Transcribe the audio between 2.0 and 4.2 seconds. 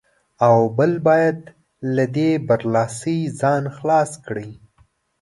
دې برلاسۍ ځان خلاص